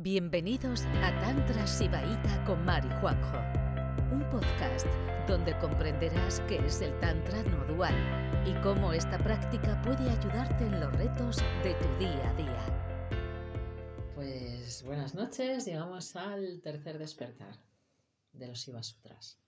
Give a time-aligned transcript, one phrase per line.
[0.00, 3.36] Bienvenidos a Tantra Sibaíta con Mari Juanjo,
[4.12, 4.86] un podcast
[5.26, 7.96] donde comprenderás qué es el Tantra no dual
[8.46, 14.14] y cómo esta práctica puede ayudarte en los retos de tu día a día.
[14.14, 17.58] Pues buenas noches, llegamos al tercer despertar
[18.34, 19.40] de los Shiva Sutras.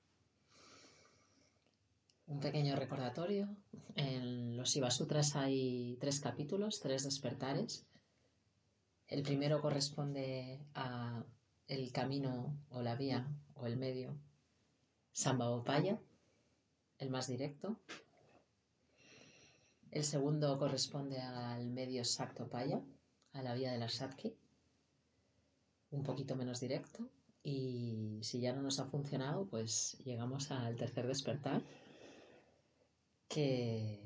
[2.27, 3.57] Un pequeño recordatorio.
[3.95, 7.87] En los Shiva Sutras hay tres capítulos, tres despertares
[9.11, 11.25] el primero corresponde a
[11.67, 14.17] el camino o la vía o el medio
[15.13, 16.01] Sambhavopaya,
[16.99, 17.77] el más directo.
[19.91, 22.81] El segundo corresponde al medio Saktopaya,
[23.33, 24.33] a la vía de la Satki,
[25.91, 27.11] un poquito menos directo.
[27.43, 31.63] Y si ya no nos ha funcionado, pues llegamos al tercer despertar,
[33.27, 33.99] que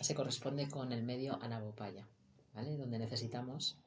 [0.00, 2.08] se corresponde con el medio Anavopaya,
[2.52, 2.76] ¿vale?
[2.76, 3.78] Donde necesitamos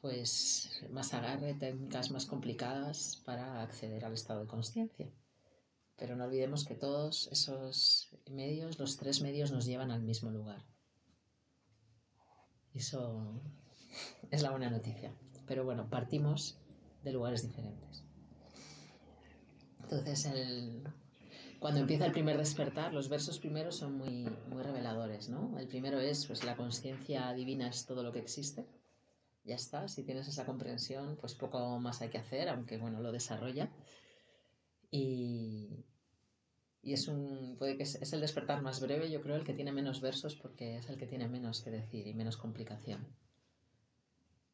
[0.00, 5.08] pues más agarre, técnicas más complicadas para acceder al estado de conciencia.
[5.96, 10.64] Pero no olvidemos que todos esos medios, los tres medios, nos llevan al mismo lugar.
[12.74, 13.40] Eso
[14.30, 15.14] es la buena noticia.
[15.46, 16.58] Pero bueno, partimos
[17.02, 18.04] de lugares diferentes.
[19.82, 20.28] Entonces,
[21.60, 25.58] cuando empieza el primer despertar, los versos primeros son muy, muy reveladores, ¿no?
[25.58, 28.66] El primero es, pues la conciencia divina es todo lo que existe
[29.46, 33.12] ya está, si tienes esa comprensión, pues poco más hay que hacer, aunque bueno, lo
[33.12, 33.70] desarrolla.
[34.90, 35.84] Y,
[36.82, 39.72] y es un, puede que es, el despertar más breve, yo creo, el que tiene
[39.72, 43.06] menos versos porque es el que tiene menos que decir y menos complicación.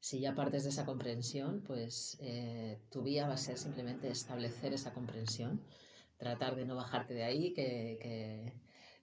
[0.01, 4.73] Si ya partes de esa comprensión, pues eh, tu vía va a ser simplemente establecer
[4.73, 5.63] esa comprensión,
[6.19, 8.53] tratar de no bajarte de ahí, que, que,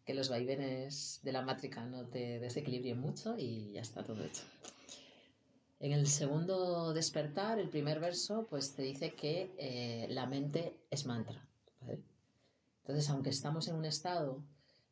[0.05, 4.43] que los vaivenes de la mátrica no te desequilibren mucho y ya está todo hecho.
[5.79, 11.05] En el segundo despertar, el primer verso, pues te dice que eh, la mente es
[11.05, 11.41] mantra.
[12.81, 14.43] Entonces, aunque estamos en un estado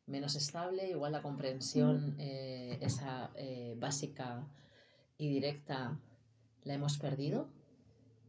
[0.06, 4.46] menos estable, igual la comprensión eh, esa eh, básica
[5.18, 5.98] y directa
[6.64, 7.48] la hemos perdido,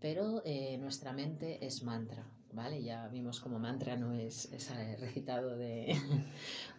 [0.02, 0.44] pero
[0.80, 2.84] nuestra mente es mantra, ¿vale?
[2.84, 5.96] Ya vimos como mantra no es, es recitado de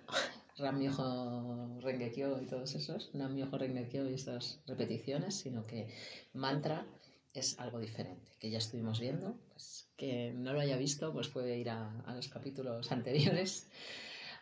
[0.61, 5.89] Ramyoho Rengekyo y todos esos, Namyoho Rengekyo y estas repeticiones, sino que
[6.33, 6.87] mantra
[7.33, 11.59] es algo diferente, que ya estuvimos viendo, pues que no lo haya visto, pues puede
[11.59, 13.69] ir a, los capítulos anteriores,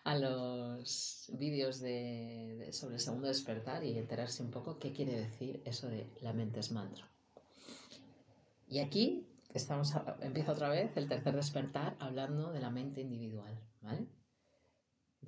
[0.04, 5.60] a los vídeos de, sobre el segundo despertar y enterarse un poco qué quiere decir
[5.64, 7.10] eso de la mente es mantra.
[8.68, 14.06] Y aquí estamos empieza otra vez el tercer despertar hablando de la mente individual, ¿vale?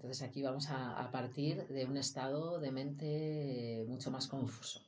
[0.01, 4.81] Entonces aquí vamos a, partir de un estado de mente mucho más confuso.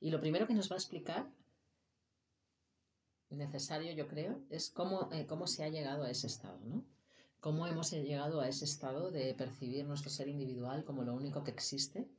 [0.00, 1.30] Y lo primero que nos va a explicar,
[3.30, 6.84] necesario yo creo, es cómo, eh, cómo se ha llegado a ese estado, ¿no?
[7.38, 11.52] Cómo hemos llegado a ese estado de percibir nuestro ser individual como lo único que
[11.52, 12.10] existe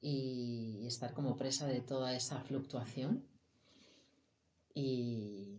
[0.00, 3.26] y, estar como presa de toda esa fluctuación.
[4.72, 5.58] Y,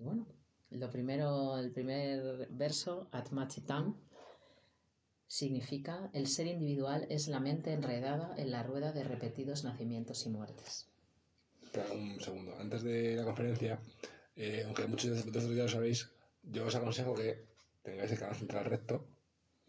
[0.00, 0.26] bueno,
[0.70, 4.07] lo primero, el primer verso, Atmachitam,
[5.28, 10.30] significa el ser individual es la mente enredada en la rueda de repetidos nacimientos y
[10.30, 10.88] muertes.
[11.92, 12.56] un segundo.
[12.58, 13.78] Antes de la conferencia,
[14.34, 16.10] eh, aunque muchos de vosotros ya lo sabéis,
[16.42, 17.44] yo os aconsejo que
[17.82, 19.06] tengáis el canal central recto,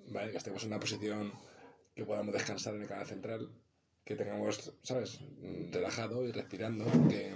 [0.08, 0.32] ¿vale?
[0.32, 1.34] que estemos en una posición
[1.94, 3.50] que podamos descansar en el canal central,
[4.06, 5.20] que tengamos, ¿sabes?,
[5.72, 7.36] relajado y respirando, porque,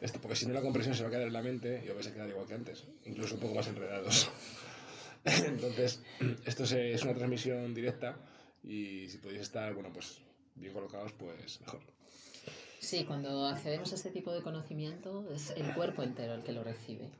[0.00, 1.96] esto, porque si no la compresión se va a quedar en la mente y os
[1.96, 4.30] vais a quedar igual que antes, incluso un poco más enredados.
[5.46, 6.02] Entonces,
[6.44, 8.18] esto es una transmisión directa
[8.62, 10.20] y si podéis estar, bueno, pues
[10.54, 11.80] bien colocados, pues mejor.
[12.80, 16.62] Sí, cuando accedemos a este tipo de conocimiento es el cuerpo entero el que lo
[16.62, 17.10] recibe.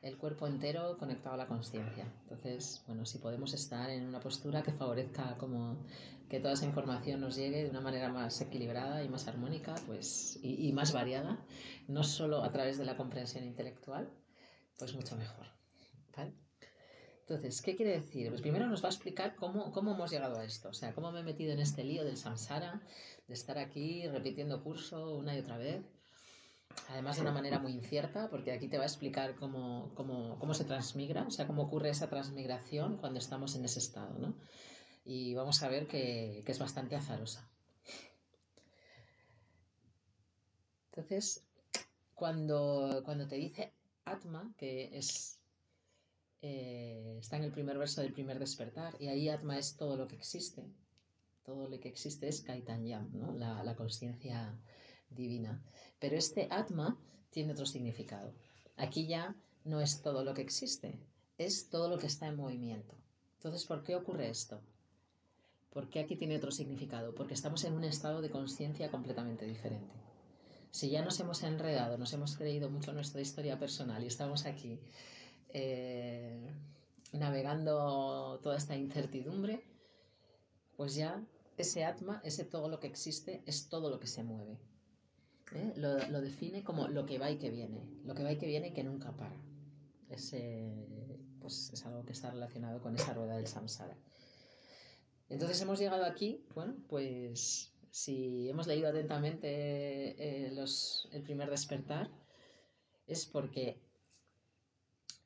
[0.00, 2.10] El cuerpo entero conectado a la conciencia.
[2.22, 5.84] Entonces, bueno, si podemos estar en una postura que favorezca como
[6.30, 10.38] que toda esa información nos llegue de una manera más equilibrada y más armónica, pues,
[10.42, 11.44] y, y más variada,
[11.88, 14.10] no solo a través de la comprensión intelectual,
[14.78, 15.46] pues mucho mejor.
[16.16, 16.32] ¿Vale?
[17.34, 18.28] Entonces, ¿qué quiere decir?
[18.28, 21.10] Pues primero nos va a explicar cómo, cómo hemos llegado a esto, o sea, cómo
[21.12, 22.82] me he metido en este lío del samsara,
[23.26, 25.82] de estar aquí repitiendo curso una y otra vez,
[26.90, 30.52] además de una manera muy incierta, porque aquí te va a explicar cómo, cómo, cómo
[30.52, 34.34] se transmigra, o sea, cómo ocurre esa transmigración cuando estamos en ese estado, ¿no?
[35.06, 37.48] Y vamos a ver que, que es bastante azarosa.
[40.90, 41.46] Entonces,
[42.14, 43.72] cuando, cuando te dice
[44.04, 45.41] Atma, que es
[46.42, 50.08] eh, está en el primer verso del primer despertar, y ahí Atma es todo lo
[50.08, 50.64] que existe.
[51.44, 53.32] Todo lo que existe es Kaitanyam, ¿no?
[53.32, 54.56] la, la conciencia
[55.10, 55.62] divina.
[55.98, 56.98] Pero este Atma
[57.30, 58.34] tiene otro significado.
[58.76, 59.34] Aquí ya
[59.64, 60.98] no es todo lo que existe,
[61.38, 62.96] es todo lo que está en movimiento.
[63.36, 64.60] Entonces, ¿por qué ocurre esto?
[65.70, 67.14] Porque aquí tiene otro significado?
[67.14, 69.94] Porque estamos en un estado de conciencia completamente diferente.
[70.70, 74.80] Si ya nos hemos enredado, nos hemos creído mucho nuestra historia personal y estamos aquí
[75.52, 76.54] eh,
[77.12, 79.64] navegando toda esta incertidumbre,
[80.76, 81.24] pues ya
[81.56, 84.58] ese atma, ese todo lo que existe, es todo lo que se mueve.
[85.54, 85.72] ¿eh?
[85.76, 88.68] Lo, define como lo que va y que viene, lo que va y que viene
[88.68, 89.36] y que nunca para.
[90.08, 90.86] Ese,
[91.40, 93.96] pues es algo que está relacionado con esa rueda del samsara.
[95.28, 102.10] Entonces hemos llegado aquí, bueno, pues si hemos leído atentamente eh, los, el primer despertar,
[103.06, 103.80] es porque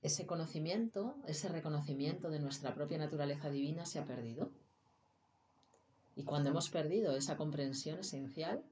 [0.07, 4.53] ese conocimiento, ese reconocimiento de nuestra propia naturaleza divina se ha perdido.
[6.15, 8.65] Y cuando hemos perdido esa comprensión esencial,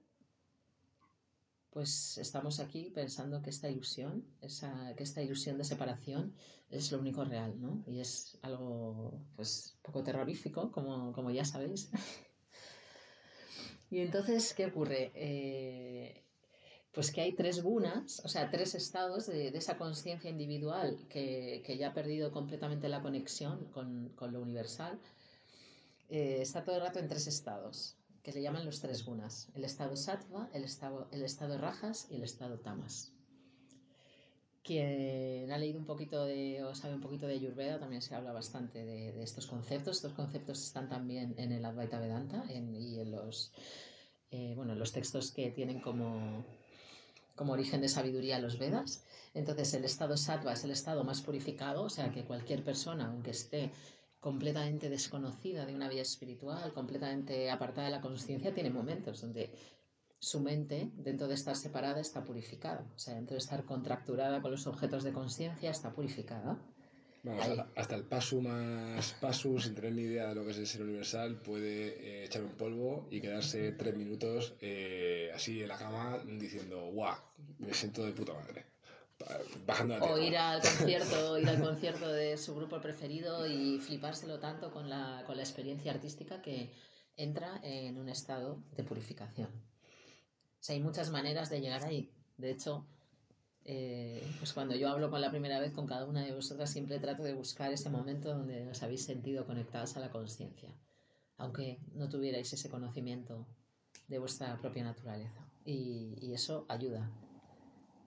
[1.71, 6.35] pues estamos aquí pensando que esta ilusión, esa, que esta ilusión de separación
[6.71, 7.83] es lo único real, ¿no?
[7.89, 11.91] Y es algo, pues, poco terrorífico, como, como ya sabéis.
[13.91, 15.11] y entonces, ¿qué ocurre?
[15.17, 16.24] Eh,
[16.95, 21.77] pues que hay tres gunas, o sea, tres estados de, esa conciencia individual que, que,
[21.77, 25.01] ya ha perdido completamente la conexión con, con lo universal.
[26.09, 29.65] Eh, está todo el rato en tres estados que le llaman los tres gunas, el
[29.65, 33.13] estado sattva, el estado, el estado rajas y el estado tamas.
[34.63, 38.33] Quien ha leído un poquito de, o sabe un poquito de Ayurveda, también se habla
[38.33, 39.97] bastante de, de estos conceptos.
[39.97, 43.53] Estos conceptos están también en el Advaita Vedanta y en los,
[44.31, 46.47] eh, bueno, los textos que tienen como,
[47.35, 49.05] como origen de sabiduría los Vedas.
[49.35, 53.33] Entonces, el estado sattva es el estado más purificado, o sea que cualquier persona, aunque
[53.33, 53.73] esté
[54.21, 59.53] completamente desconocida de una vida espiritual, completamente apartada de la conciencia, tiene momentos donde
[60.19, 62.87] su mente, dentro de estar separada, está purificada.
[62.95, 66.59] O sea, dentro de estar contracturada con los objetos de conciencia, está purificada.
[67.25, 70.67] Vamos, hasta el paso más paso, sin tener ni idea de lo que es el
[70.67, 75.79] ser universal, puede eh, echar un polvo y quedarse tres minutos eh, así en la
[75.79, 77.17] cama diciendo, guau,
[77.59, 78.67] me siento de puta madre.
[79.65, 84.71] Bajando o ir al concierto ir al concierto de su grupo preferido y flipárselo tanto
[84.71, 86.75] con la, con la experiencia artística que
[87.17, 89.49] entra en un estado de purificación.
[89.49, 92.11] O sea, hay muchas maneras de llegar ahí.
[92.37, 92.87] De hecho,
[93.67, 96.99] eh, pues cuando yo hablo con la primera vez con cada una de vosotras, siempre
[96.99, 100.71] trato de buscar ese momento donde os habéis sentido conectadas a la conciencia,
[101.39, 103.47] aunque no tuvierais ese conocimiento
[104.09, 105.49] de vuestra propia naturaleza.
[105.65, 107.11] Y, eso ayuda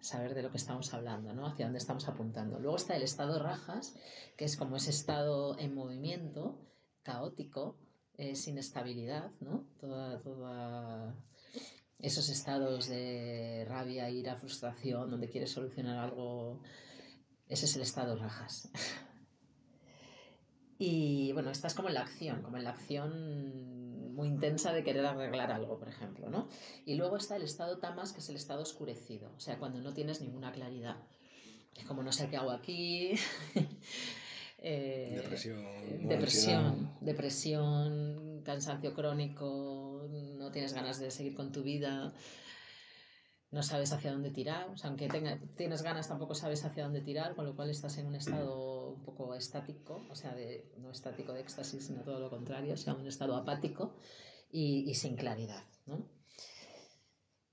[0.01, 1.47] saber de lo que estamos hablando, ¿no?
[1.47, 2.59] Hacia dónde estamos apuntando.
[2.59, 3.95] Luego está el estado rajas,
[4.35, 6.59] que es como ese estado en movimiento,
[7.03, 7.77] caótico,
[8.17, 9.65] eh, sin estabilidad, ¿no?
[9.79, 11.15] Toda, toda
[11.99, 16.61] esos estados de rabia, ira, frustración, donde quieres solucionar algo,
[17.47, 18.69] ese es el estado rajas.
[20.77, 25.05] y bueno, estás como en la acción, como en la acción muy intensa de querer
[25.05, 26.47] arreglar algo, por ejemplo, ¿no?
[26.85, 29.93] Y luego está el estado tamas, que es el estado oscurecido, o sea, cuando no
[29.93, 30.97] tienes ninguna claridad.
[31.75, 33.13] Es como no sé qué hago aquí.
[34.57, 36.07] eh, depresión.
[36.07, 42.13] Depresión, depresión, cansancio crónico, no tienes ganas de seguir con tu vida,
[43.51, 45.07] no sabes hacia dónde tirar, o sea, aunque
[45.55, 49.03] tienes ganas tampoco sabes hacia dónde tirar, con lo cual estás en un estado un
[49.03, 52.93] poco estático, o sea, de, no estático de éxtasis, sino todo lo contrario, o sea,
[52.93, 53.95] un estado apático
[54.51, 56.05] y, y sin claridad, ¿no?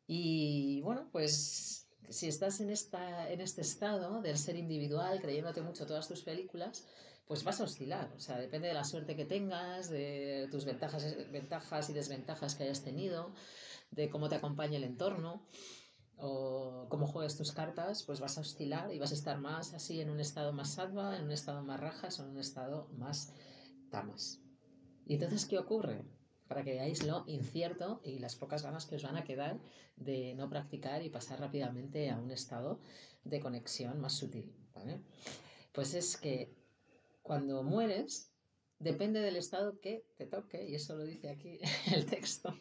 [0.07, 5.87] Y bueno, pues si estás en, esta, en este estado del ser individual, creyéndote mucho
[5.87, 6.85] todas tus películas,
[7.27, 8.13] pues vas a oscilar.
[8.17, 12.65] O sea, depende de la suerte que tengas, de tus ventajas, ventajas y desventajas que
[12.65, 13.33] hayas tenido,
[13.91, 15.47] de cómo te acompaña el entorno
[16.17, 20.01] o cómo juegues tus cartas, pues vas a oscilar y vas a estar más así
[20.01, 23.33] en un estado más salva, en un estado más rajas o en un estado más
[23.91, 24.41] tamas.
[25.07, 26.05] ¿Y entonces qué ocurre?
[26.47, 29.59] Para que veáis lo incierto y las pocas ganas que os van a quedar
[29.97, 32.81] de no practicar y pasar rápidamente a un estado
[33.25, 34.55] de conexión más sutil.
[35.73, 36.55] Pues es que
[37.25, 38.31] cuando mueres,
[38.79, 41.59] depende del estado que te toque, y eso lo dice aquí
[41.93, 42.57] el texto,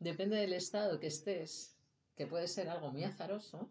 [0.00, 1.76] depende del estado que estés,
[2.16, 3.70] que puede ser algo muy azaroso.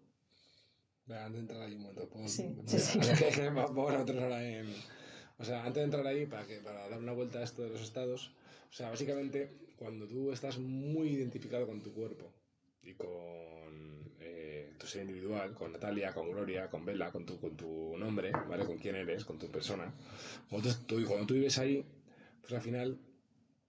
[1.10, 2.28] Antes de entrar ahí un momento, ¿puedo...
[2.28, 3.00] Sí, sí, sí.
[3.02, 4.76] en...
[5.38, 7.72] O sea, antes de entrar ahí, para, que, para dar una vuelta a esto de
[7.72, 8.32] los estados,
[8.70, 12.32] o sea, básicamente, cuando tú estás muy identificado con tu cuerpo
[12.84, 13.71] y con
[14.82, 18.66] tu ser individual, con Natalia, con Gloria, con Bella, con tu, con tu nombre, ¿vale?
[18.66, 19.94] Con quién eres, con tu persona.
[20.50, 21.86] Cuando tú, cuando tú vives ahí,
[22.42, 23.00] pues al final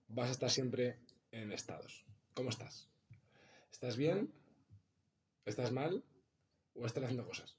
[0.08, 0.98] vas a estar siempre
[1.30, 2.04] en estados.
[2.34, 2.88] ¿Cómo estás?
[3.70, 4.32] ¿Estás bien?
[5.44, 6.02] estás mal
[6.74, 7.56] o estás haciendo cosas.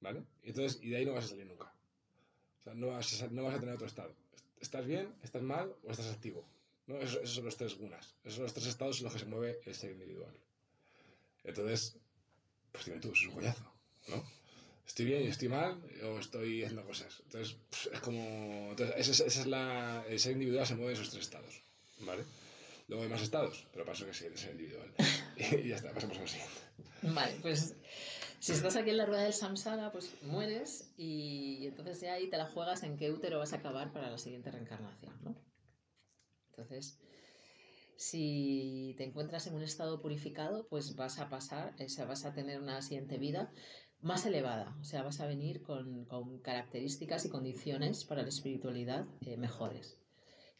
[0.00, 0.24] ¿Vale?
[0.42, 1.72] Y entonces, y de ahí no vas a salir nunca.
[2.60, 4.14] O sea, no vas a, no vas a tener otro estado.
[4.60, 6.48] ¿Estás bien, estás mal o estás activo?
[6.86, 6.96] ¿No?
[6.96, 8.16] Esos, esos son los tres gunas.
[8.24, 10.34] Esos son los tres estados en los que se mueve el ser individual.
[11.44, 11.98] Entonces,
[12.72, 13.72] pues dime tú, es un coñazo,
[14.08, 14.24] ¿no?
[14.86, 17.22] Estoy bien estoy mal o estoy haciendo cosas.
[17.24, 17.56] Entonces,
[17.92, 18.70] es como...
[18.70, 20.04] Entonces, esa es, esa es la...
[20.08, 21.62] El ser individual se mueve en esos tres estados,
[22.00, 22.24] ¿vale?
[22.88, 24.92] Luego hay más estados, pero paso que sí, el ser individual.
[25.36, 26.60] y ya está, pasamos al siguiente.
[27.02, 27.76] Vale, pues
[28.42, 32.36] si estás aquí en la rueda del samsara, pues mueres y entonces ya ahí te
[32.36, 35.36] la juegas en qué útero vas a acabar para la siguiente reencarnación, ¿no?
[36.50, 36.98] Entonces,
[38.02, 42.32] si te encuentras en un estado purificado, pues vas a pasar, o sea, vas a
[42.32, 43.52] tener una siguiente vida
[44.00, 49.06] más elevada, o sea, vas a venir con, con características y condiciones para la espiritualidad
[49.20, 50.00] eh, mejores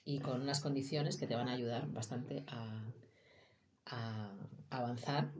[0.04, 2.92] y con unas condiciones que te van a ayudar bastante a,
[3.86, 4.32] a
[4.70, 5.32] avanzar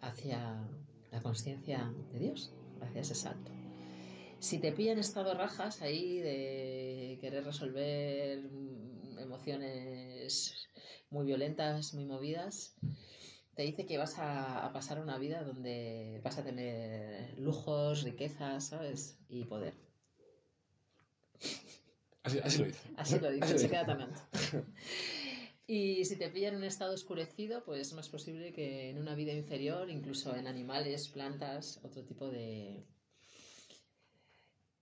[0.00, 0.68] hacia
[1.10, 3.50] la conciencia de Dios, hacia ese salto.
[4.38, 8.48] Si te pillan estado rajas ahí de querer resolver
[9.26, 10.68] emociones
[11.10, 12.74] muy violentas, muy movidas,
[13.54, 18.68] te dice que vas a, a, pasar una vida donde vas a tener lujos, riquezas,
[18.68, 19.18] ¿sabes?
[19.28, 19.74] Y poder.
[22.22, 22.88] Así, así lo dice.
[22.96, 24.20] Así lo dice, Así se queda tan alto.
[25.68, 29.16] Y si te pillan en un estado oscurecido, pues es más posible que en una
[29.16, 32.84] vida inferior, incluso en animales, plantas, otro tipo de,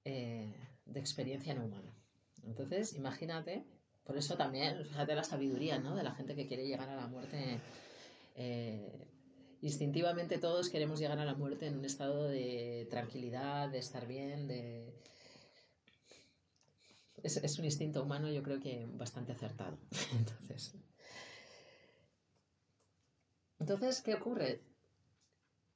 [0.05, 1.95] eh, de experiencia no humana.
[2.43, 3.65] Entonces, imagínate,
[4.05, 5.95] por eso también, fíjate la sabiduría ¿no?
[5.95, 7.61] de la gente que quiere llegar a la muerte.
[8.37, 9.07] eh,
[9.63, 14.47] instintivamente todos queremos llegar a la muerte en un estado de tranquilidad, de estar bien,
[14.47, 14.93] de...
[17.23, 19.79] Es, es un instinto humano yo creo que bastante acertado.
[20.19, 20.75] Entonces,
[23.65, 24.61] entonces, ¿qué ocurre?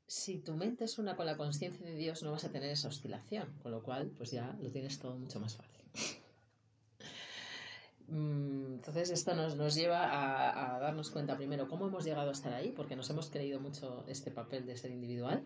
[0.07, 2.89] Si tu mente es una con la conciencia de Dios, no vas a tener esa
[2.89, 5.85] oscilación, con lo cual, pues ya lo tienes todo mucho más fácil.
[8.09, 12.33] Mm, Entonces, esto nos, nos lleva a, a darnos cuenta primero cómo hemos llegado a
[12.33, 15.45] estar ahí, porque nos hemos creído mucho este papel de ser individual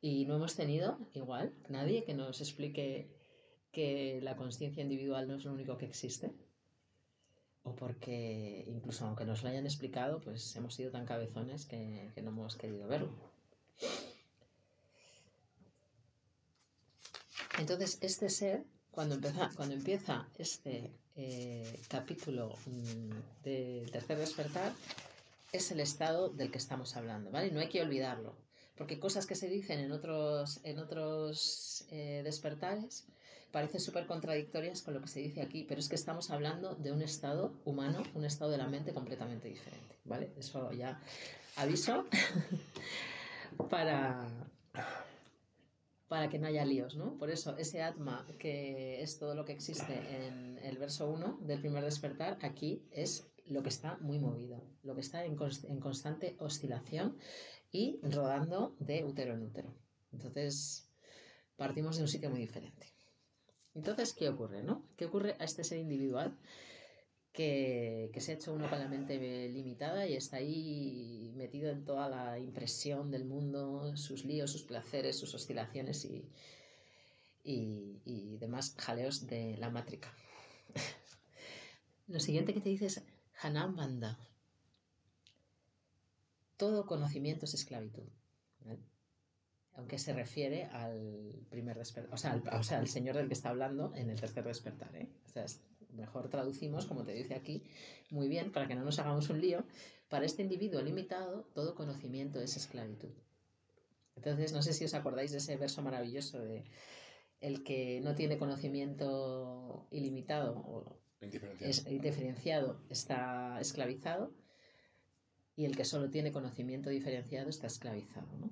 [0.00, 3.10] y no hemos tenido, igual, nadie que nos explique
[3.72, 6.32] que la conciencia individual no es lo único que existe.
[7.62, 12.22] O porque, incluso aunque nos lo hayan explicado, pues hemos sido tan cabezones que, que
[12.22, 13.10] no hemos querido verlo.
[17.58, 18.64] Entonces, este ser,
[18.96, 24.72] cuando empieza, cuando empieza este eh, capítulo mm, de tercer despertar,
[25.52, 27.50] es el estado del que estamos hablando, ¿vale?
[27.50, 28.34] No hay que olvidarlo,
[28.74, 33.04] porque cosas que se dicen en otros, en otros eh, despertares
[33.52, 36.90] parecen súper contradictorias con lo que se dice aquí, pero es que estamos hablando de
[36.90, 40.30] un estado humano, un estado de la mente completamente diferente, ¿vale?
[40.38, 40.98] Eso ya
[41.56, 42.06] aviso
[43.68, 44.26] para,
[46.08, 47.16] para que no haya líos, ¿no?
[47.18, 49.94] Por eso ese atma, que es todo lo que existe
[50.26, 54.94] en el verso 1 del primer despertar, aquí es lo que está muy movido, lo
[54.94, 57.16] que está en, const en constante oscilación
[57.70, 59.74] y rodando de útero en útero.
[60.12, 60.88] Entonces,
[61.56, 62.94] partimos de un sitio muy diferente.
[63.74, 64.88] Entonces, ¿qué ocurre, no?
[64.96, 66.38] ¿Qué ocurre a este ser individual
[67.36, 71.84] que, que se ha hecho uno con la mente limitada y está ahí metido en
[71.84, 76.24] toda la impresión del mundo, sus líos, sus placeres, sus oscilaciones y,
[77.44, 80.12] y, y demás jaleos de la mátrica?
[82.08, 83.02] Lo siguiente que te dice es
[83.42, 84.18] Hanan Banda.
[86.56, 88.08] Todo conocimiento es esclavitud.
[89.74, 94.08] Aunque se refiere al primer despertar, o sea, al, Señor del que está hablando en
[94.08, 94.96] el tercer despertar.
[94.96, 95.10] ¿eh?
[95.96, 97.62] Mejor traducimos, como te dice aquí,
[98.10, 99.64] muy bien, para que no nos hagamos un lío.
[100.08, 103.10] Para este individuo limitado, todo conocimiento es esclavitud.
[104.14, 106.64] Entonces, no sé si os acordáis de ese verso maravilloso de
[107.40, 111.70] el que no tiene conocimiento ilimitado o Indiferenciado.
[111.70, 114.32] es diferenciado está esclavizado
[115.56, 118.50] y el que solo tiene conocimiento diferenciado está esclavizado, ¿no?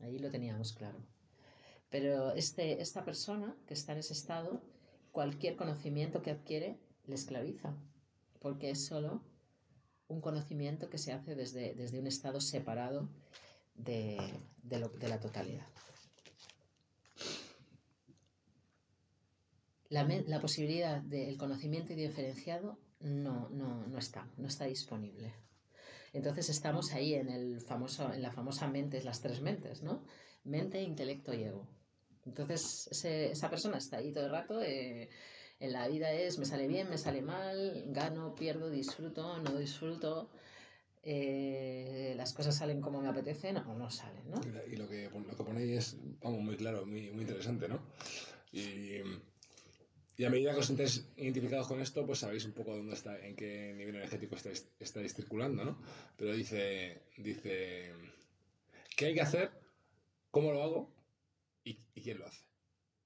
[0.00, 0.98] Ahí lo teníamos claro.
[1.88, 4.62] Pero este, esta persona que está en ese estado,
[5.14, 7.72] cualquier conocimiento que adquiere le esclaviza,
[8.40, 9.22] porque es solo
[10.08, 13.08] un conocimiento que se hace desde, desde un estado separado
[13.76, 14.18] de,
[14.64, 15.66] de, la totalidad.
[19.88, 25.32] La, la, posibilidad del conocimiento diferenciado no, no, no está, no está disponible.
[26.12, 30.02] Entonces estamos ahí en, el famoso, en la famosa mente, las tres mentes, ¿no?
[30.42, 31.68] Mente, intelecto y ego.
[32.26, 34.62] Entonces esa persona está ahí todo el rato.
[34.62, 35.08] Eh,
[35.60, 40.30] en la vida es, me sale bien, me sale mal, gano, pierdo, disfruto, no disfruto.
[41.02, 44.40] eh, las cosas salen como me apetecen o no salen, ¿no?
[44.70, 47.80] Y lo que, lo que ponéis es, vamos, muy claro, muy, muy interesante, ¿no?
[48.52, 49.00] Y,
[50.24, 53.34] a medida que os sentéis identificados con esto, pues sabéis un poco dónde está, en
[53.34, 55.78] qué nivel energético estáis, estáis circulando, ¿no?
[56.16, 57.92] Pero dice, dice,
[58.96, 59.50] ¿qué hay que hacer?
[60.30, 60.94] ¿Cómo lo hago?
[61.64, 62.44] ¿Y, y quién lo hace?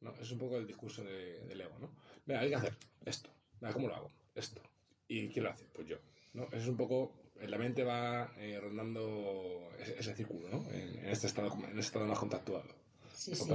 [0.00, 0.14] ¿No?
[0.20, 1.90] Es un poco el discurso de, del ego, ¿no?
[2.26, 3.30] Mira, hay que hacer esto.
[3.60, 4.10] Mira, ¿cómo lo hago?
[4.34, 4.62] Esto.
[5.08, 5.64] ¿Y quién lo hace?
[5.72, 5.96] Pues yo.
[6.34, 6.48] ¿no?
[6.52, 10.70] Es un poco en la mente va eh, rondando ese, ese, círculo, ¿no?
[10.70, 12.68] En, en, este estado, en este estado más contactuado.
[13.14, 13.50] Sí, sí.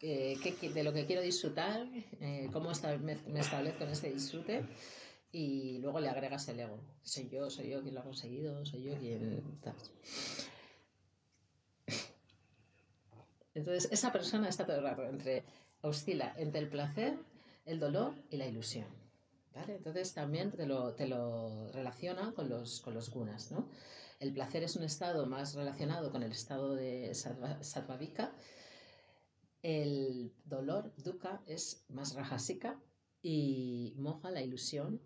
[0.00, 1.86] Eh, ¿qué, de lo que quiero disfrutar,
[2.20, 4.64] eh, cómo esta, me, me, establezco en este disfrute
[5.30, 6.80] y luego le agregas el ego.
[7.04, 9.60] Soy yo, soy yo quien lo ha conseguido, soy yo quien...
[9.62, 9.74] Tal.
[13.54, 15.44] Entonces, esa persona está todo el rato entre,
[15.82, 17.18] oscila entre el placer,
[17.64, 18.86] el dolor y la ilusión.
[19.54, 19.76] ¿Vale?
[19.76, 23.52] Entonces también te lo, te lo relaciona con los, con los gunas.
[23.52, 23.68] ¿no?
[24.18, 28.34] El placer es un estado más relacionado con el estado de sattvavika.
[29.62, 32.80] El dolor, dukkha, es más rajasika.
[33.20, 35.00] Y moja, la ilusión,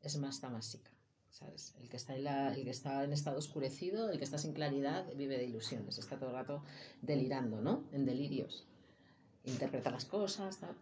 [0.00, 0.91] es más tamasika.
[1.32, 1.74] ¿Sabes?
[1.80, 4.52] El que, está en la, el que está en estado oscurecido, el que está sin
[4.52, 5.98] claridad, vive de ilusiones.
[5.98, 6.62] Está todo el rato
[7.00, 7.84] delirando, ¿no?
[7.92, 8.64] En delirios.
[9.44, 10.76] Interpreta las cosas, tal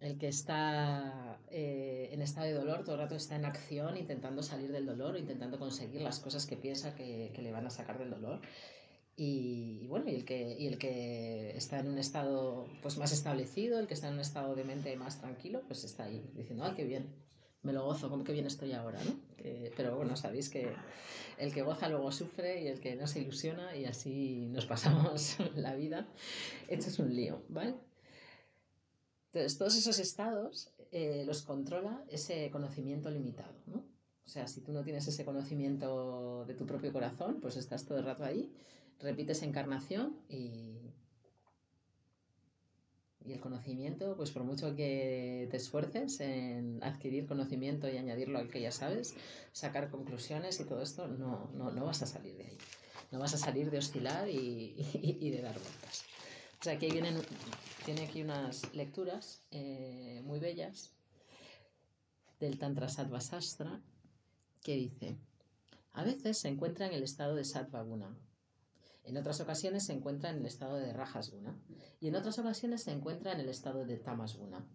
[0.00, 4.42] el que está eh, en estado de dolor todo el rato está en acción, intentando
[4.42, 7.98] salir del dolor, intentando conseguir las cosas que piensa que, que le van a sacar
[7.98, 8.40] del dolor.
[9.16, 13.80] Y, bueno, y el, que, y el que está en un estado pues, más establecido,
[13.80, 16.74] el que está en un estado de mente más tranquilo, pues está ahí diciendo, ¡ay,
[16.76, 17.12] qué bien!
[17.62, 19.18] Me lo gozo, como que bien estoy ahora, ¿no?
[19.76, 20.72] Pero bueno, sabéis que
[21.38, 25.36] el que goza luego sufre y el que no se ilusiona y así nos pasamos
[25.56, 26.06] la vida.
[26.68, 27.74] Esto es un lío, ¿vale?
[29.26, 33.84] Entonces, todos esos estados eh, los controla ese conocimiento limitado, ¿no?
[34.24, 37.98] O sea, si tú no tienes ese conocimiento de tu propio corazón, pues estás todo
[37.98, 38.52] el rato ahí,
[38.98, 40.92] repites encarnación y,
[43.28, 48.48] y el conocimiento, pues por mucho que te esfuerces en adquirir conocimiento y añadirlo al
[48.48, 49.14] que ya sabes,
[49.52, 52.58] sacar conclusiones y todo esto, no, no, no vas a salir de ahí.
[53.10, 56.04] No vas a salir de oscilar y, y, y de dar vueltas.
[56.60, 57.16] O sea, aquí vienen,
[57.84, 60.90] tiene aquí unas lecturas eh, muy bellas
[62.40, 63.80] del Tantra Sattva Sastra
[64.62, 65.16] que dice,
[65.92, 68.16] a veces se encuentra en el estado de Sattva Guna,
[69.08, 71.58] en otras ocasiones se encuentra en el estado de Rajas Guna
[72.00, 74.66] y en otras ocasiones se encuentra en el estado de Tamas Guna.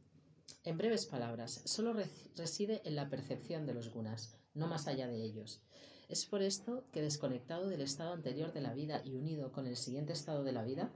[0.64, 5.24] En breves palabras, solo reside en la percepción de los gunas, no más allá de
[5.24, 5.62] ellos.
[6.10, 9.78] Es por esto que desconectado del estado anterior de la vida y unido con el
[9.78, 10.92] siguiente estado de la vida,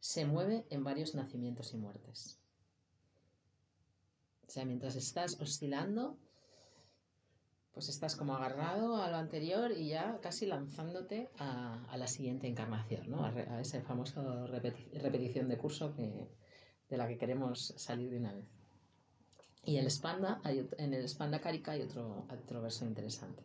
[0.00, 2.38] se mueve en varios nacimientos y muertes.
[4.46, 6.18] O sea, mientras estás oscilando,
[7.72, 12.46] pues estás como agarrado a lo anterior y ya casi lanzándote a, a la siguiente
[12.46, 13.24] encarnación, ¿no?
[13.24, 16.28] A, a esa famosa repeti repetición de curso que,
[16.88, 18.46] de la que queremos salir de una vez.
[19.64, 23.44] Y el Spanda, hay, en el Spanda Karika hay otro, otro verso interesante.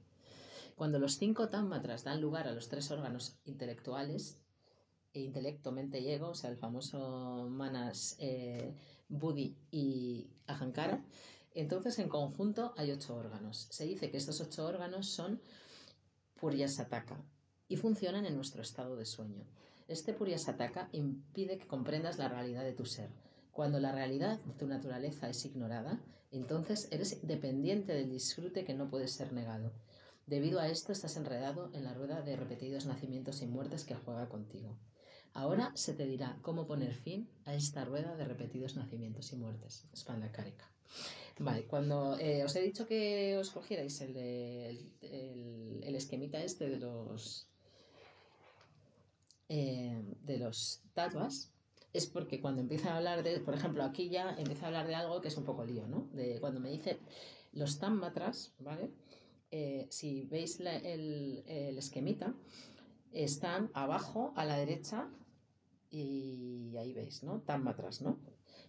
[0.76, 4.42] Cuando los cinco támatras dan lugar a los tres órganos intelectuales,
[5.14, 8.76] intelecto, mente ego, o sea, el famoso Manas, eh,
[9.08, 11.04] Buddhi y Ahankara,
[11.62, 13.68] entonces en conjunto hay ocho órganos.
[13.72, 15.42] Se dice que estos ocho órganos son
[16.40, 17.24] Puryasataka
[17.68, 19.46] y funcionan en nuestro estado de sueño.
[19.88, 23.10] Este Puryasataka impide que comprendas la realidad de tu ser.
[23.52, 26.00] Cuando la realidad de tu naturaleza es ignorada,
[26.32, 29.72] entonces eres dependiente del disfrute que no puede ser negado.
[30.28, 34.28] Debido a esto estás enredado en la rueda de repetidos nacimientos y muertes que juega
[34.28, 34.78] contigo.
[35.34, 39.86] Ahora se te dirá cómo poner fin a esta rueda de repetidos nacimientos y muertes.
[39.96, 40.70] Spanda Karika.
[41.40, 44.18] Vale, cuando eh, os he dicho que os cogierais el,
[45.02, 47.48] el, esquemita este de los
[49.50, 51.52] eh, de los tatuas,
[51.94, 54.96] es porque cuando empieza a hablar de, por ejemplo, aquí ya empieza a hablar de
[54.96, 56.10] algo que es un poco lío, ¿no?
[56.14, 57.00] De cuando me dice
[57.54, 58.90] los támmatras, ¿vale?
[59.52, 62.34] Eh, si veis el, el esquemita,
[63.24, 65.10] están abajo a la derecha
[65.90, 67.42] y ahí veis, ¿no?
[67.42, 68.20] Támmatras, ¿no?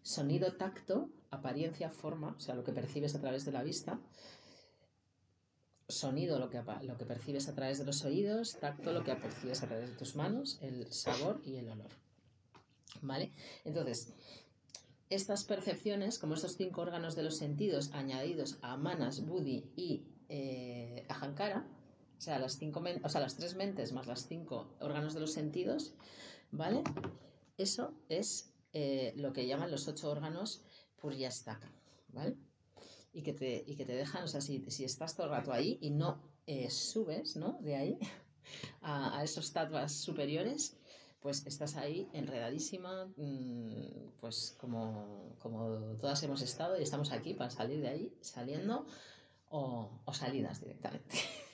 [0.02, 4.00] Sonido, tacto, apariencia, forma, o sea, lo que percibes a través de la vista.
[5.88, 8.56] Sonido, lo que, lo que percibes a través de los oídos.
[8.58, 10.58] Tacto, lo que percibes a través de tus manos.
[10.62, 11.90] El sabor y el olor.
[13.02, 13.32] ¿Vale?
[13.64, 14.12] Entonces,
[15.10, 21.06] estas percepciones, como estos cinco órganos de los sentidos añadidos a Manas, Buddhi y eh,
[22.18, 25.32] o sea, las cinco o sea, las tres mentes más las cinco órganos de los
[25.32, 25.94] sentidos,
[26.50, 26.82] ¿vale?
[27.56, 30.62] Eso es eh, lo que llaman los ocho órganos
[30.96, 31.70] puryastaka,
[32.08, 32.36] ¿vale?
[33.12, 35.52] Y que te, y que te dejan, o sea, si, si estás todo el rato
[35.52, 37.58] ahí y no eh, subes, ¿no?
[37.60, 37.98] De ahí
[38.82, 40.76] a, esos tattvas superiores,
[41.20, 47.50] pues estás ahí enredadísima, mm, pues como, como todas hemos estado y estamos aquí para
[47.50, 48.86] salir de ahí, saliendo
[49.50, 51.16] o, o salidas directamente.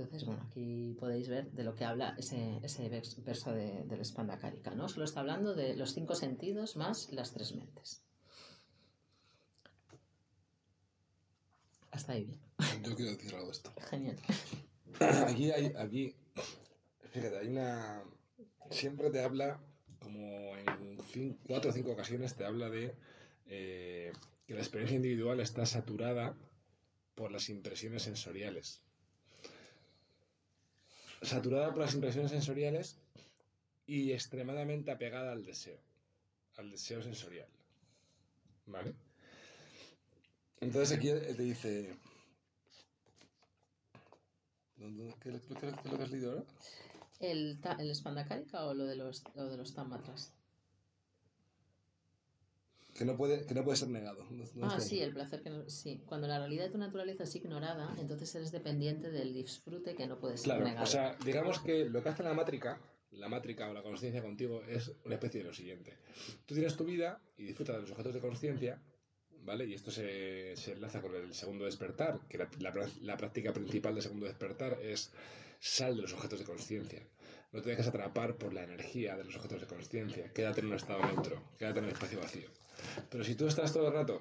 [0.00, 4.70] Entonces, bueno, aquí podéis ver de lo que habla ese, ese verso de, del Espandakárica,
[4.70, 4.88] ¿no?
[4.88, 8.02] Solo está hablando de los cinco sentidos más las tres mentes.
[11.90, 12.40] Hasta ahí bien.
[12.82, 13.72] Yo quiero decir algo de esto.
[13.90, 14.16] Genial.
[15.26, 16.16] Aquí hay, aquí,
[17.10, 18.02] fíjate, hay una...
[18.70, 19.60] Siempre te habla,
[19.98, 22.94] como en cuatro o cinco ocasiones, te habla de
[23.46, 24.12] eh,
[24.46, 26.36] que la experiencia individual está saturada
[27.14, 28.82] por las impresiones sensoriales
[31.22, 32.96] saturada por las impresiones sensoriales
[33.86, 35.78] y extremadamente apegada al deseo,
[36.56, 37.48] al deseo sensorial.
[38.66, 38.94] ¿Vale?
[40.60, 41.96] Entonces aquí te dice...
[45.20, 46.44] ¿Qué, es lo que has leído ahora?
[47.18, 50.32] ¿El, el o lo de los, lo de los tamatras?
[53.00, 54.26] Que no puede, que no puede ser negado.
[54.60, 56.02] ah, sí, el placer que no, sí.
[56.04, 60.18] Cuando la realidad de tu naturaleza es ignorada, entonces eres dependiente del disfrute que no
[60.18, 60.84] puede ser claro, negado.
[60.84, 62.78] O sea, digamos que lo que hace la mátrica,
[63.12, 65.96] la mátrica o la conciencia contigo, es una especie de lo siguiente.
[66.44, 68.82] Tú tienes tu vida y disfrutas de los objetos de conciencia,
[69.44, 69.64] ¿vale?
[69.64, 72.50] Y esto se, se, enlaza con el segundo despertar, que la,
[73.00, 75.10] la práctica principal del segundo despertar es
[75.58, 77.02] sal de los objetos de conciencia.
[77.52, 80.30] No te dejes atrapar por la energía de los objetos de conciencia.
[80.34, 82.50] Quédate en un estado neutro, quédate en un espacio vacío.
[83.10, 84.20] Pero si tú estás todo el rato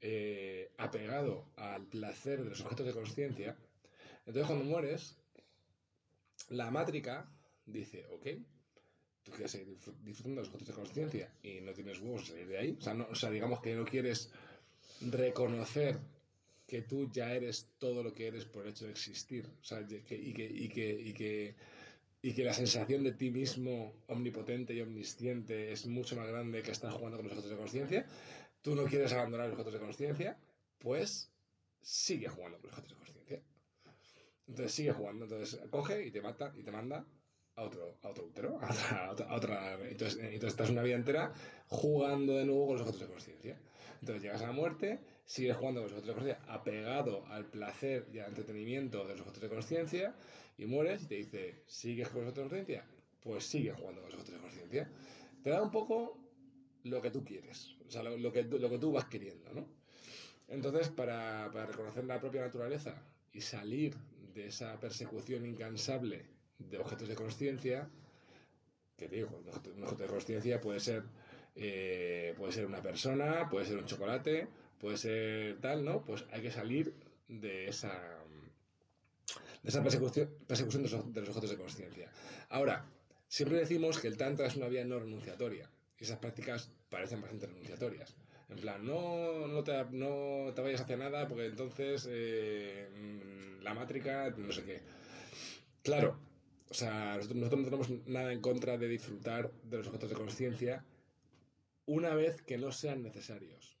[0.00, 3.56] eh, apegado al placer de los objetos de conciencia,
[4.26, 5.16] entonces cuando mueres,
[6.48, 7.30] la mátrica
[7.66, 8.26] dice, ok,
[9.22, 9.68] tú quieres seguir
[10.02, 12.76] disfrutando de los objetos de conciencia y no tienes huevos salir de ahí.
[12.78, 14.30] O sea, o sea, digamos que no quieres
[15.00, 15.98] reconocer
[16.66, 19.46] que tú ya eres todo lo que eres por el hecho de existir.
[19.60, 20.32] O sea, y que, y
[20.68, 21.56] que, y que
[22.22, 26.70] y que la sensación de ti mismo omnipotente y omnisciente es mucho más grande que
[26.70, 28.06] estar jugando con los objetos de conciencia,
[28.60, 30.38] tú no quieres abandonar los objetos de conciencia,
[30.78, 31.30] pues
[31.80, 33.42] sigue jugando con los objetos de conciencia.
[34.46, 37.06] Entonces sigue jugando, entonces coge y te mata y te manda
[37.56, 41.32] a otro, a otro útero, a otra, a otra, entonces, entonces estás una vida entera
[41.68, 43.60] jugando de nuevo con los objetos de conciencia.
[44.00, 44.98] Entonces llegas a la muerte,
[45.30, 49.20] sigues jugando con los objetos de conciencia, apegado al placer y al entretenimiento de los
[49.20, 50.16] objetos de conciencia,
[50.58, 52.84] y mueres y te dice, ¿sigues con los objetos de conciencia?
[53.22, 54.90] Pues sigue jugando con los objetos de conciencia.
[55.44, 56.18] Te da un poco
[56.82, 59.68] lo que tú quieres, o sea, lo, que, lo que tú vas queriendo, ¿no?
[60.48, 63.00] Entonces, para, para reconocer la propia naturaleza
[63.32, 63.94] y salir
[64.34, 66.26] de esa persecución incansable
[66.58, 67.88] de objetos de conciencia,
[68.96, 69.28] que digo,
[69.76, 71.04] un objeto de conciencia puede ser,
[71.54, 74.48] eh, puede ser una persona, puede ser un chocolate,
[74.80, 76.04] puede ser tal, ¿no?
[76.04, 76.94] Pues hay que salir
[77.28, 77.92] de esa
[79.62, 82.10] de esa persecución, persecución de, los, objetos de conciencia.
[82.48, 82.86] Ahora,
[83.28, 87.46] siempre decimos que el Tantra es una vía no renunciatoria, y esas prácticas parecen bastante
[87.46, 88.16] renunciatorias.
[88.48, 92.88] En plan, no, no, te, no te vayas hacia nada porque entonces eh,
[93.62, 94.80] la mátrica, no sé qué.
[95.82, 96.18] Claro,
[96.68, 100.84] o sea, nosotros, no tenemos nada en contra de disfrutar de los objetos de conciencia
[101.86, 103.79] una vez que no sean necesarios.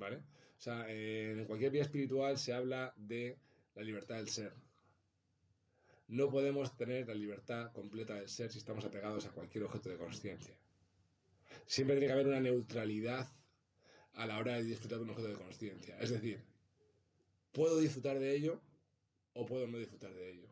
[0.00, 0.16] ¿Vale?
[0.16, 3.38] O sea, en cualquier vía espiritual se habla de
[3.74, 4.54] la libertad del ser.
[6.08, 9.98] No podemos tener la libertad completa del ser si estamos apegados a cualquier objeto de
[9.98, 10.56] conciencia.
[11.66, 13.28] Siempre tiene que haber una neutralidad
[14.14, 15.98] a la hora de disfrutar de un objeto de conciencia.
[16.00, 16.42] Es decir,
[17.52, 18.60] puedo disfrutar de ello
[19.34, 20.48] o puedo no disfrutar de ello.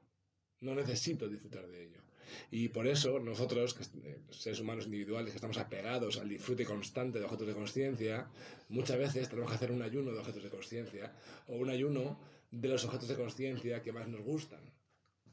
[0.60, 2.02] No necesito disfrutar de ello.
[2.50, 7.24] Y por eso nosotros, eh, seres humanos individuales que estamos apegados al disfrute constante de
[7.24, 8.28] objetos de conciencia,
[8.68, 11.12] muchas veces tenemos que hacer un ayuno de objetos de conciencia
[11.48, 12.18] o un ayuno
[12.50, 14.60] de los objetos de conciencia que más nos gustan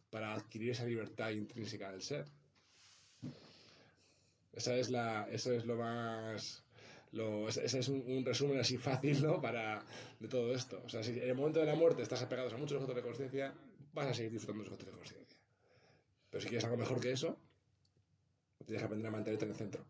[0.10, 2.26] para adquirir esa libertad intrínseca del ser.
[4.54, 6.64] Esa es la, eso es lo más...
[7.62, 9.42] ese es un, resumen así fácil ¿no?
[9.42, 9.84] para,
[10.20, 10.82] de todo esto.
[10.86, 13.02] O sea, si en el momento de la muerte estás apegado a muchos objetos de
[13.02, 13.54] conciencia,
[13.94, 15.35] vas a seguir disfrutando de los objetos de conciencia.
[16.36, 17.38] Pero si quieres algo mejor que eso,
[18.66, 19.86] tienes que aprender a mantenerte en el centro.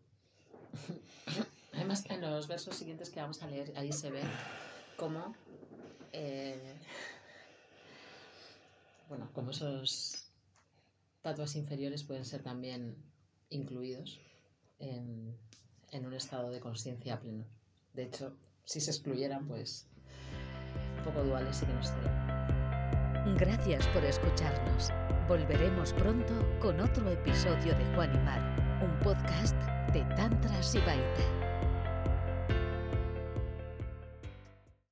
[1.74, 4.22] Además, en los versos siguientes que vamos a leer, ahí se ve
[4.96, 5.34] cómo
[6.12, 6.78] eh,
[9.08, 10.30] bueno, como esos
[11.20, 12.94] tatuas inferiores pueden ser también
[13.48, 14.20] incluidos
[14.78, 15.36] en,
[15.92, 17.44] un estado de conciencia pleno.
[17.92, 19.88] De hecho, si se excluyeran, pues
[20.98, 23.36] un poco duales sí que no estarían.
[23.36, 24.92] Gracias por escucharnos.
[25.28, 28.40] Volveremos pronto con otro episodio de Juan y Mar,
[28.80, 29.56] un podcast
[29.92, 31.45] de Tantra Sibaita.